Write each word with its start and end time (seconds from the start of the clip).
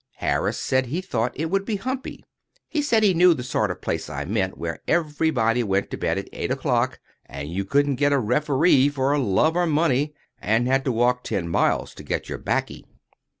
Harris 0.15 0.57
said 0.57 0.87
he 0.87 0.99
thought 0.99 1.31
it 1.39 1.51
would 1.51 1.63
be 1.63 1.75
humpy. 1.75 2.25
He 2.67 2.81
said 2.81 3.03
he 3.03 3.13
knew 3.13 3.35
the 3.35 3.43
sort 3.43 3.69
of 3.69 3.81
place 3.81 4.09
I 4.09 4.25
meant; 4.25 4.57
where 4.57 4.79
everybody 4.87 5.61
went 5.61 5.91
to 5.91 5.97
bed 5.97 6.17
at 6.17 6.27
eight 6.33 6.49
o'clock, 6.49 6.99
and 7.27 7.49
you 7.49 7.65
couldn't 7.65 7.97
get 7.97 8.11
a 8.11 8.17
Referee 8.17 8.89
for 8.89 9.15
love 9.19 9.55
or 9.55 9.67
money, 9.67 10.15
and 10.39 10.65
had 10.67 10.85
to 10.85 10.91
walk 10.91 11.23
ten 11.23 11.47
miles 11.47 11.93
to 11.93 12.01
get 12.03 12.29
your 12.29 12.39
baccy. 12.39 12.83